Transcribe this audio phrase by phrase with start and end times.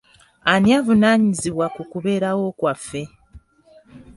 [0.51, 3.01] Ani avunaanyizibwa ku kubeerawo kwaffe?